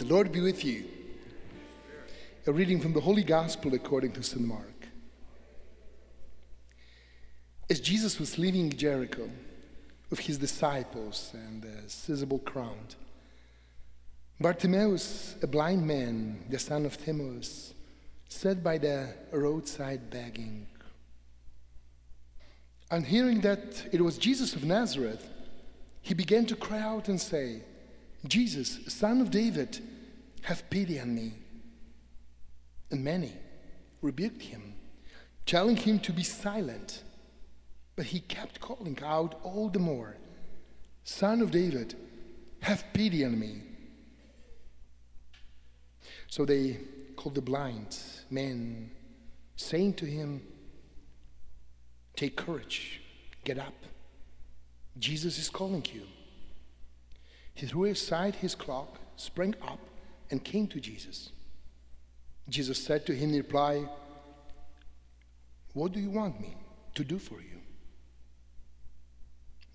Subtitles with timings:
[0.00, 0.84] The Lord be with you.
[2.46, 4.40] A reading from the Holy Gospel according to St.
[4.40, 4.88] Mark.
[7.68, 9.28] As Jesus was leaving Jericho
[10.08, 12.94] with his disciples and a sizable crowd,
[14.40, 17.74] Bartimaeus, a blind man, the son of Timaeus,
[18.26, 20.66] sat by the roadside begging.
[22.90, 25.28] On hearing that it was Jesus of Nazareth,
[26.00, 27.64] he began to cry out and say,
[28.26, 29.80] Jesus, son of David,
[30.42, 31.32] have pity on me.
[32.90, 33.32] And many
[34.02, 34.74] rebuked him,
[35.46, 37.02] telling him to be silent.
[37.96, 40.16] But he kept calling out all the more,
[41.04, 41.94] Son of David,
[42.60, 43.62] have pity on me.
[46.28, 46.78] So they
[47.16, 47.98] called the blind
[48.30, 48.90] man,
[49.56, 50.42] saying to him,
[52.16, 53.00] Take courage,
[53.44, 53.74] get up.
[54.98, 56.02] Jesus is calling you.
[57.60, 59.80] He threw aside his cloak, sprang up,
[60.30, 61.28] and came to Jesus.
[62.48, 63.84] Jesus said to him in reply,
[65.74, 66.56] What do you want me
[66.94, 67.60] to do for you?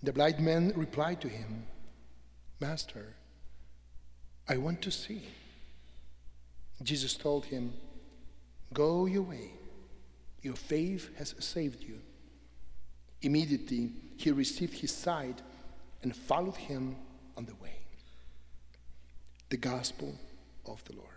[0.01, 1.67] The blind man replied to him,
[2.59, 3.13] Master,
[4.49, 5.21] I want to see.
[6.81, 7.71] Jesus told him,
[8.73, 9.51] Go your way.
[10.41, 11.99] Your faith has saved you.
[13.21, 15.43] Immediately he received his sight
[16.01, 16.95] and followed him
[17.37, 17.79] on the way.
[19.49, 20.15] The Gospel
[20.65, 21.09] of the Lord.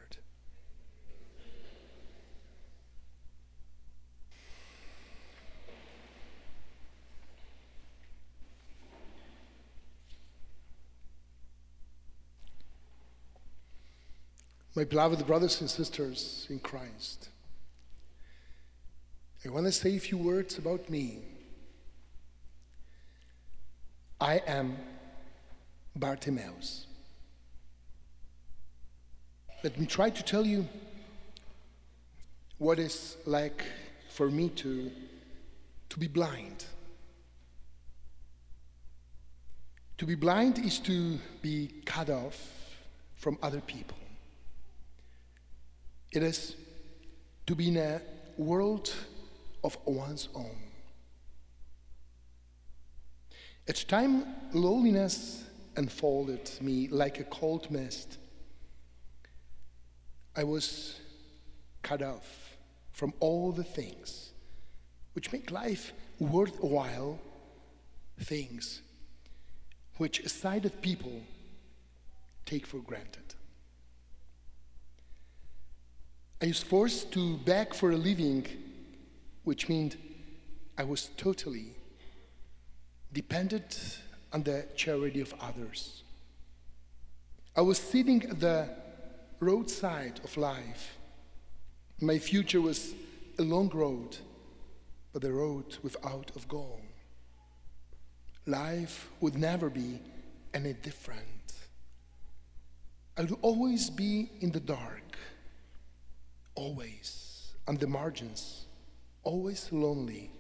[14.79, 17.31] My beloved brothers and sisters in Christ,
[19.45, 21.19] I want to say a few words about me.
[24.21, 24.77] I am
[25.99, 26.87] Bartimaeus.
[29.63, 30.67] Let me try to tell you
[32.59, 33.65] what it's like
[34.11, 34.91] for me to,
[35.89, 36.65] to be blind.
[39.99, 42.37] To be blind is to be cut off
[43.17, 43.97] from other people.
[46.13, 46.55] It is
[47.47, 48.01] to be in a
[48.37, 48.95] world
[49.65, 50.57] of one's own.
[53.69, 55.45] At time, loneliness
[55.79, 58.19] enfolded me like a cold mist
[60.39, 61.01] I was
[61.83, 62.57] cut off
[62.93, 64.31] from all the things
[65.15, 67.19] which make life worthwhile,
[68.21, 68.83] things
[69.97, 71.23] which sighted people
[72.47, 73.35] take for granted.
[76.41, 78.47] I was forced to beg for a living,
[79.43, 79.97] which meant
[80.77, 81.75] I was totally
[83.13, 84.03] dependent
[84.33, 86.03] on the charity of others.
[87.57, 88.69] I was sitting at the
[89.41, 90.97] roadside of life.
[92.01, 92.95] My future was
[93.39, 94.17] a long road,
[95.13, 96.81] but a road without of goal.
[98.47, 100.01] Life would never be
[100.55, 101.23] any different.
[103.17, 105.17] I would always be in the dark,
[106.55, 108.67] always on the margins,
[109.25, 110.31] always lonely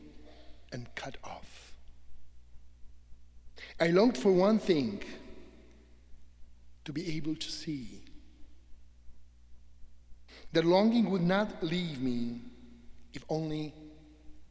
[0.72, 1.67] and cut off.
[3.80, 5.02] I longed for one thing
[6.84, 8.02] to be able to see
[10.52, 12.40] the longing would not leave me
[13.12, 13.74] if only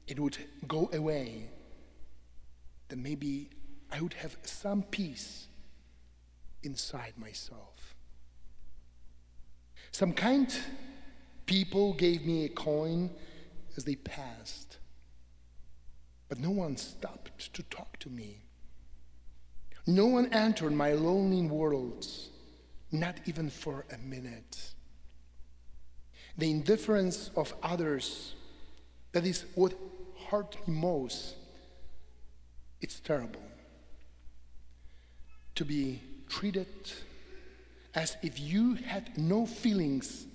[0.08, 1.50] it would go away.
[2.88, 3.50] Then maybe
[3.92, 5.48] I would have some peace
[6.62, 7.96] inside myself.
[9.92, 10.54] Some kind
[11.46, 13.10] people gave me a coin
[13.76, 14.78] as they passed,
[16.30, 18.47] but no one stopped to talk to me.
[19.88, 22.06] No one entered my lonely world,
[22.92, 24.74] not even for a minute
[26.38, 28.36] the indifference of others,
[29.12, 29.74] that is what
[30.30, 31.36] hurt me most.
[32.80, 33.42] It's terrible
[35.56, 36.68] to be treated
[37.96, 40.28] as if you had no feelings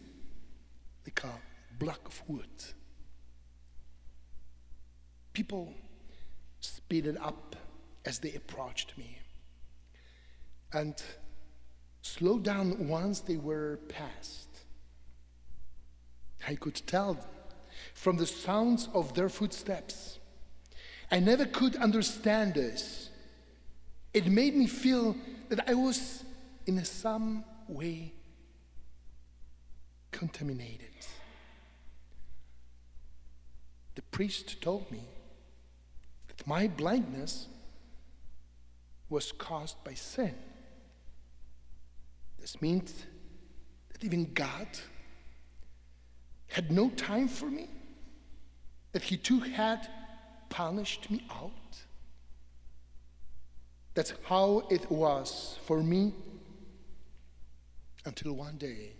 [1.06, 1.38] like a
[1.78, 2.50] block of wood.
[5.32, 5.72] People
[6.60, 7.54] speeded up
[8.04, 9.18] as they approached me
[10.72, 10.94] and
[12.02, 14.48] slowed down once they were past.
[16.46, 17.18] I could tell
[17.94, 20.18] from the sounds of their footsteps.
[21.10, 23.10] I never could understand this.
[24.12, 25.16] It made me feel
[25.48, 26.24] that I was
[26.66, 28.12] in some way
[30.10, 30.88] contaminated.
[33.94, 35.02] The priest told me
[36.28, 37.48] that my blindness
[39.08, 40.34] was caused by sin.
[42.42, 42.92] This means
[43.92, 44.66] that even God
[46.48, 47.70] had no time for me?
[48.90, 49.88] That He too had
[50.50, 51.52] punished me out?
[53.94, 56.12] That's how it was for me
[58.04, 58.94] until one day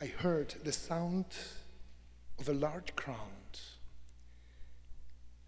[0.00, 1.24] I heard the sound
[2.38, 3.16] of a large crowd.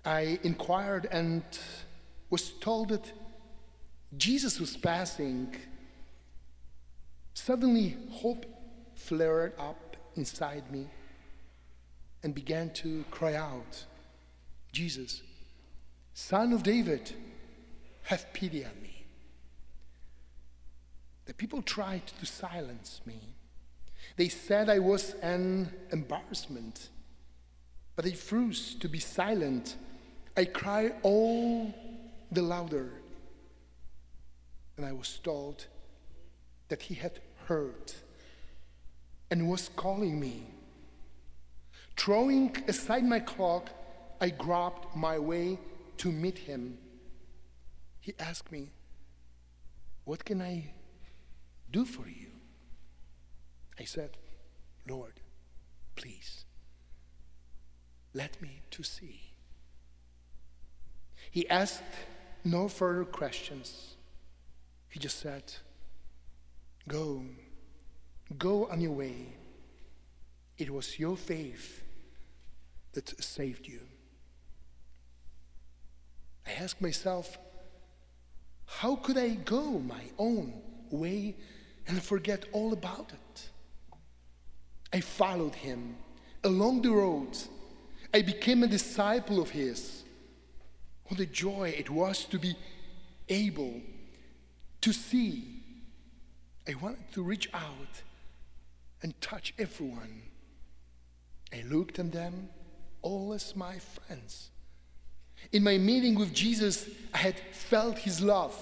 [0.04, 1.42] I inquired and
[2.30, 3.12] was told that
[4.16, 5.54] Jesus was passing.
[7.42, 8.44] Suddenly, hope
[8.94, 10.86] flared up inside me
[12.22, 13.86] and began to cry out,
[14.72, 15.22] Jesus,
[16.12, 17.14] Son of David,
[18.02, 19.06] have pity on me.
[21.24, 23.18] The people tried to silence me.
[24.16, 26.90] They said I was an embarrassment,
[27.96, 29.76] but I refused to be silent.
[30.36, 31.74] I cried all
[32.30, 32.90] the louder.
[34.76, 35.66] And I was told
[36.68, 37.18] that he had
[37.50, 37.92] heard
[39.28, 40.46] and was calling me.
[41.96, 43.70] Throwing aside my cloak,
[44.20, 45.58] I grabbed my way
[45.96, 46.78] to meet him.
[48.00, 48.70] He asked me,
[50.04, 50.70] What can I
[51.72, 52.30] do for you?
[53.80, 54.10] I said,
[54.88, 55.14] Lord,
[55.96, 56.44] please,
[58.14, 59.32] let me to see.
[61.32, 61.82] He asked
[62.44, 63.96] no further questions.
[64.88, 65.52] He just said,
[66.88, 67.22] Go,
[68.38, 69.26] go on your way.
[70.58, 71.82] It was your faith
[72.92, 73.80] that saved you.
[76.46, 77.38] I asked myself,
[78.66, 80.52] how could I go my own
[80.90, 81.36] way
[81.86, 83.48] and forget all about it?
[84.92, 85.96] I followed him
[86.42, 87.36] along the road.
[88.12, 90.02] I became a disciple of his.
[91.06, 92.54] What a joy it was to be
[93.28, 93.80] able
[94.80, 95.59] to see.
[96.68, 98.02] I wanted to reach out
[99.02, 100.22] and touch everyone.
[101.52, 102.48] I looked at them
[103.02, 104.50] all as my friends.
[105.52, 108.54] In my meeting with Jesus, I had felt his love.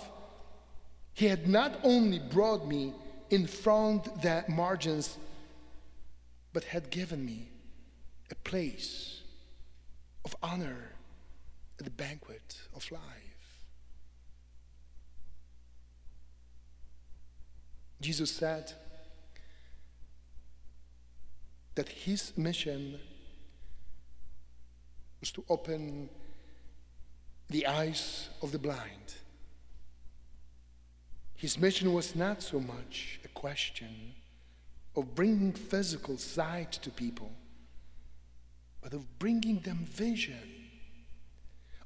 [1.13, 2.95] He had not only brought me
[3.31, 5.19] in front the margins,
[6.53, 7.49] but had given me
[8.31, 9.23] a place
[10.25, 10.93] of honor
[11.79, 13.28] at the banquet of life.
[18.01, 18.73] Jesus said
[21.75, 22.99] that his mission
[25.21, 26.09] was to open
[27.51, 29.15] the eyes of the blind.
[31.35, 34.13] His mission was not so much a question
[34.97, 37.31] of bringing physical sight to people,
[38.83, 40.67] but of bringing them vision,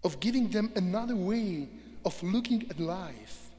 [0.02, 1.68] of giving them another way
[2.04, 3.50] of looking at life.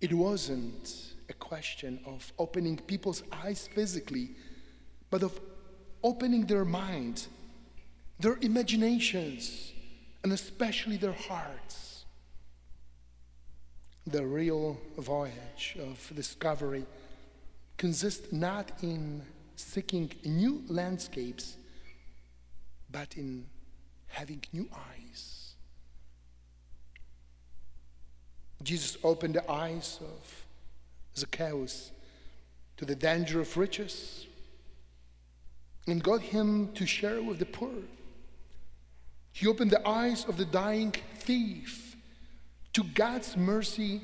[0.00, 4.30] It wasn't a question of opening people's eyes physically,
[5.10, 5.40] but of
[6.02, 7.28] opening their minds,
[8.20, 9.72] their imaginations,
[10.22, 12.04] and especially their hearts.
[14.06, 16.84] The real voyage of discovery
[17.78, 19.22] consists not in
[19.56, 21.56] seeking new landscapes,
[22.90, 23.46] but in
[24.08, 25.54] having new eyes.
[28.62, 30.41] Jesus opened the eyes of
[31.16, 31.92] Zacchaeus
[32.76, 34.26] to the danger of riches
[35.86, 37.82] and got him to share with the poor.
[39.32, 41.96] He opened the eyes of the dying thief
[42.74, 44.00] to God's mercy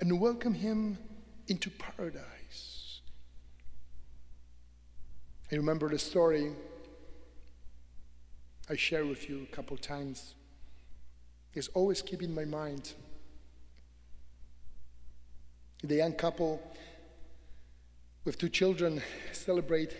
[0.00, 0.98] and welcomed him
[1.48, 3.00] into paradise.
[5.50, 6.52] I remember the story
[8.68, 10.34] I shared with you a couple times.
[11.52, 12.94] It's always keeping in my mind.
[15.84, 16.62] The young couple
[18.24, 19.94] with two children celebrate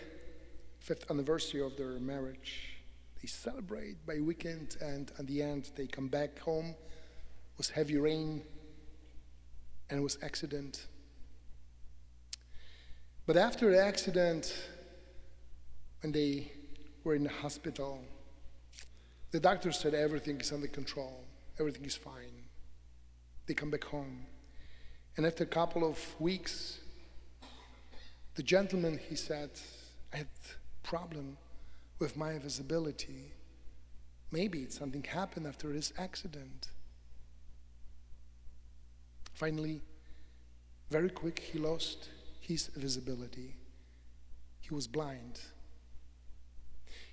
[0.79, 2.77] fifth anniversary of their marriage.
[3.21, 6.69] They celebrate by weekend, and at the end, they come back home.
[6.69, 8.41] It was heavy rain,
[9.87, 10.87] and it was accident.
[13.27, 14.55] But after the accident,
[16.01, 16.51] when they
[17.03, 18.03] were in the hospital,
[19.29, 21.25] the doctor said everything is under control,
[21.59, 22.47] everything is fine.
[23.45, 24.25] They come back home.
[25.17, 26.79] And after a couple of weeks,
[28.35, 29.49] the gentleman, he said,
[30.13, 30.27] I had
[30.83, 31.37] problem
[31.99, 33.31] with my visibility.
[34.31, 36.67] Maybe something happened after this accident.
[39.33, 39.81] Finally,
[40.89, 43.55] very quick, he lost his visibility.
[44.59, 45.39] He was blind.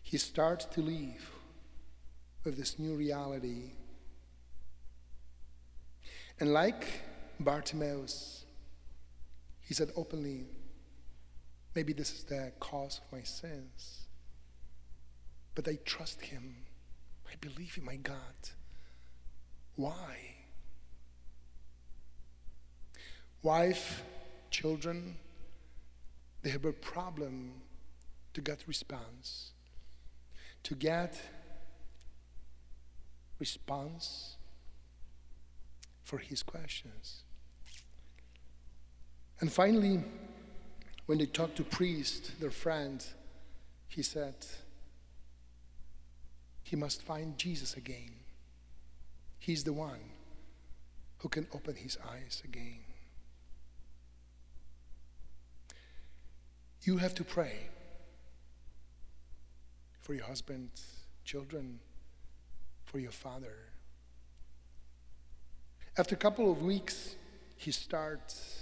[0.02, 1.30] He started to live
[2.44, 3.73] with this new reality.
[6.40, 6.85] And like
[7.42, 8.44] Bartimaeus,
[9.61, 10.46] he said openly,
[11.75, 14.06] Maybe this is the cause of my sins.
[15.54, 16.56] But I trust Him.
[17.26, 18.50] I believe in my God.
[19.76, 20.37] Why?
[23.42, 24.02] Wife,
[24.50, 25.16] children,
[26.42, 27.62] they have a problem
[28.34, 29.52] to get response.
[30.64, 31.20] To get
[33.38, 34.37] response
[36.04, 37.25] for his questions.
[39.42, 40.00] And finally,
[41.06, 43.04] when they talked to priest, their friend,
[43.88, 44.37] he said,
[46.62, 48.14] he must find Jesus again.
[49.40, 49.99] He's the one
[51.18, 52.84] who can open his eyes again.
[56.82, 57.66] You have to pray
[60.02, 60.70] for your husband,
[61.25, 61.80] children,
[62.84, 63.56] for your father.
[65.99, 67.16] After a couple of weeks,
[67.56, 68.62] he starts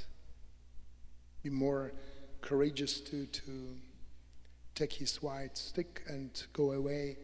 [1.43, 1.93] be more
[2.41, 3.77] courageous to, to
[4.75, 7.17] take his white stick and go away,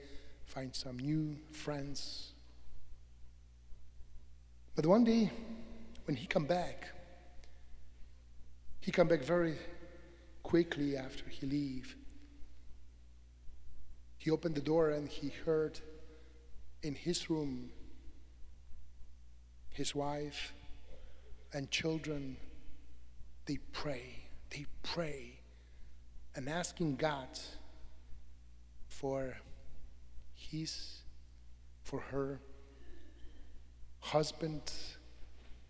[0.44, 2.32] find some new friends.
[4.74, 5.30] But one day,
[6.04, 6.88] when he come back,
[8.80, 9.56] he come back very
[10.42, 11.96] quickly after he leave.
[14.18, 15.80] He opened the door and he heard
[16.82, 17.70] in his room
[19.70, 20.52] his wife
[21.52, 22.36] and children
[23.46, 25.38] they pray they pray
[26.34, 27.28] and asking God
[28.86, 29.36] for
[30.34, 31.00] his
[31.82, 32.40] for her
[34.00, 34.72] husband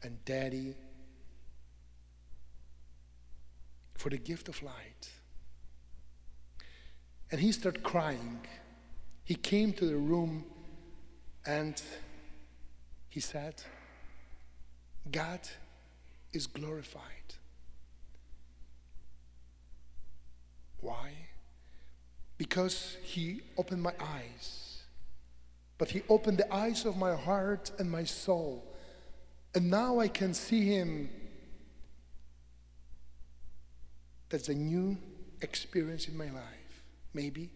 [0.02, 0.74] and daddy
[3.94, 5.10] for the gift of light.
[7.30, 8.40] And he started crying.
[9.24, 10.44] He came to the room
[11.44, 11.80] and
[13.08, 13.62] he said,
[15.10, 15.40] God
[16.32, 17.35] is glorified.
[20.80, 21.12] Why?
[22.38, 24.82] Because he opened my eyes.
[25.78, 28.64] But he opened the eyes of my heart and my soul.
[29.54, 31.10] And now I can see him
[34.28, 34.98] that's a new
[35.40, 36.82] experience in my life.
[37.14, 37.50] Maybe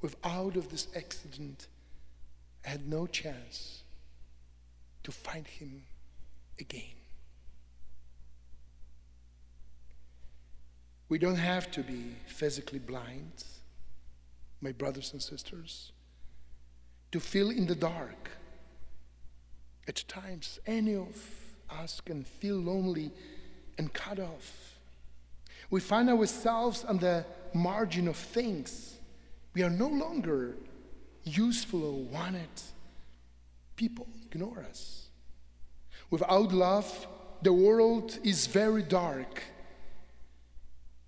[0.00, 1.68] without of this accident,
[2.64, 3.82] I had no chance
[5.02, 5.82] to find him
[6.58, 6.99] again.
[11.10, 13.44] We don't have to be physically blind,
[14.62, 15.92] my brothers and sisters,
[17.12, 18.30] to feel in the dark.
[19.86, 21.22] At times, any of
[21.68, 23.10] us can feel lonely
[23.76, 24.70] and cut off
[25.70, 27.24] we find ourselves on the
[27.54, 28.96] margin of things.
[29.54, 30.56] We are no longer
[31.24, 32.48] useful or wanted.
[33.76, 35.08] People ignore us.
[36.10, 37.06] Without love,
[37.42, 39.42] the world is very dark.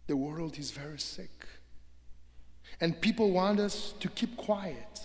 [0.06, 1.47] The world is very sick.
[2.80, 5.00] And people want us to keep quiet.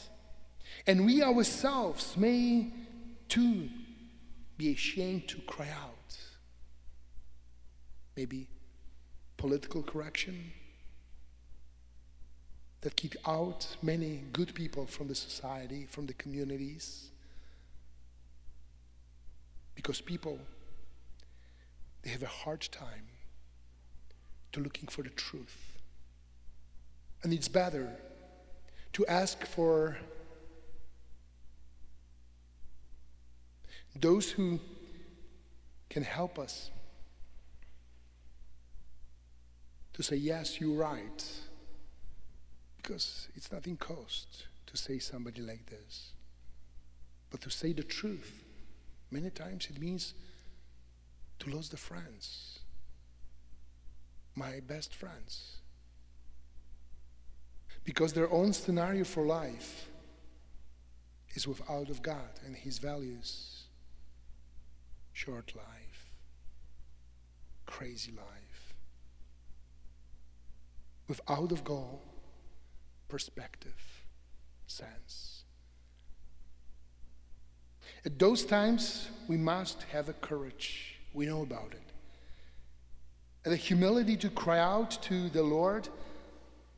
[0.85, 2.71] And we ourselves may
[3.29, 3.69] too
[4.57, 6.17] be ashamed to cry out.
[8.15, 8.47] Maybe
[9.37, 10.51] political correction
[12.81, 17.11] that kick out many good people from the society, from the communities.
[19.75, 20.39] Because people,
[22.01, 23.05] they have a hard time
[24.51, 25.77] to looking for the truth.
[27.23, 27.89] And it's better
[28.93, 29.97] to ask for
[33.95, 34.59] those who
[35.89, 36.71] can help us
[39.93, 41.25] to say, yes, you're right.
[42.77, 46.11] Because it's nothing cost to say somebody like this.
[47.31, 48.43] But to say the truth,
[49.11, 50.13] many times it means
[51.39, 52.59] to lose the friends,
[54.37, 55.57] my best friends.
[57.83, 59.89] Because their own scenario for life
[61.33, 63.63] is without of God and His values.
[65.13, 66.13] Short life,
[67.65, 68.47] crazy life
[71.07, 72.01] without of goal
[73.07, 74.03] perspective,
[74.67, 75.43] sense.
[78.05, 80.99] At those times, we must have a courage.
[81.13, 81.86] We know about it.
[83.47, 85.87] And the humility to cry out to the Lord,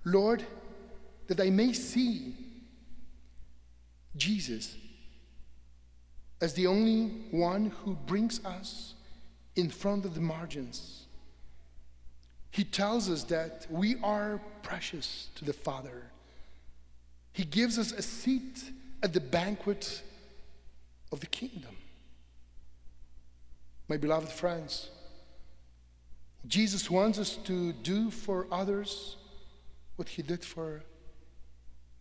[0.05, 0.45] Lord,
[1.25, 2.35] that I may see
[4.15, 4.77] Jesus
[6.39, 8.93] as the only one who brings us
[9.55, 11.07] in front of the margins
[12.51, 16.03] he tells us that we are precious to the Father.
[17.31, 18.63] He gives us a seat
[19.01, 20.03] at the banquet
[21.11, 21.75] of the kingdom.
[23.87, 24.89] My beloved friends,
[26.47, 29.17] Jesus wants us to do for others
[29.95, 30.81] what he did for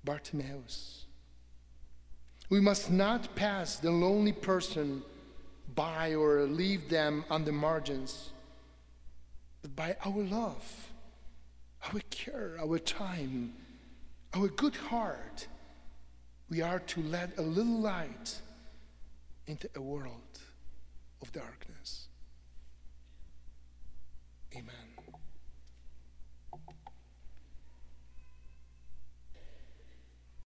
[0.04, 1.06] Bartimaeus.
[2.48, 5.02] We must not pass the lonely person
[5.74, 8.30] by or leave them on the margins,
[9.60, 10.90] but by our love,
[11.92, 13.52] our care, our time,
[14.34, 15.46] our good heart,
[16.48, 18.40] we are to let a little light
[19.46, 20.40] into a world
[21.20, 21.67] of darkness.
[24.58, 24.87] Amen.